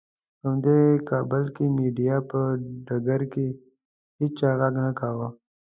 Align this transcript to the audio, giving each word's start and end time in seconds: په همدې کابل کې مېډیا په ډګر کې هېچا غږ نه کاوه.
په 0.39 0.45
همدې 0.51 0.79
کابل 1.09 1.43
کې 1.55 1.63
مېډیا 1.75 2.15
په 2.29 2.39
ډګر 2.87 3.21
کې 3.33 3.47
هېچا 4.19 4.49
غږ 4.59 4.73
نه 4.85 4.91
کاوه. 4.99 5.27